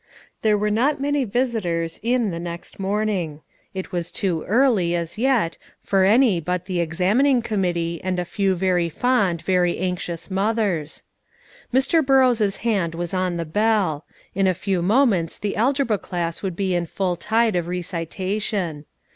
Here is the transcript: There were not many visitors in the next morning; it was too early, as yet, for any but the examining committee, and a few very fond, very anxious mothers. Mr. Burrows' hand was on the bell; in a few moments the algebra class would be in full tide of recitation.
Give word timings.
There 0.41 0.57
were 0.57 0.71
not 0.71 0.99
many 0.99 1.25
visitors 1.25 1.99
in 2.01 2.31
the 2.31 2.39
next 2.39 2.79
morning; 2.79 3.41
it 3.71 3.91
was 3.91 4.11
too 4.11 4.41
early, 4.45 4.95
as 4.95 5.19
yet, 5.19 5.59
for 5.79 6.05
any 6.05 6.39
but 6.39 6.65
the 6.65 6.79
examining 6.79 7.43
committee, 7.43 8.01
and 8.03 8.17
a 8.17 8.25
few 8.25 8.55
very 8.55 8.89
fond, 8.89 9.43
very 9.43 9.77
anxious 9.77 10.31
mothers. 10.31 11.03
Mr. 11.71 12.03
Burrows' 12.03 12.55
hand 12.65 12.95
was 12.95 13.13
on 13.13 13.37
the 13.37 13.45
bell; 13.45 14.05
in 14.33 14.47
a 14.47 14.55
few 14.55 14.81
moments 14.81 15.37
the 15.37 15.55
algebra 15.55 15.99
class 15.99 16.41
would 16.41 16.55
be 16.55 16.73
in 16.73 16.87
full 16.87 17.15
tide 17.15 17.55
of 17.55 17.67
recitation. 17.67 18.85